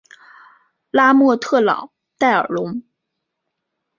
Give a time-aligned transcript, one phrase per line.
[0.89, 2.81] 拉莫特朗代尔龙。